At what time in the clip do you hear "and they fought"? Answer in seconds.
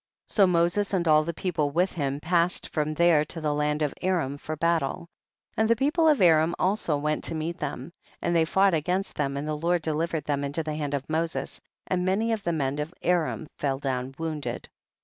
8.19-8.73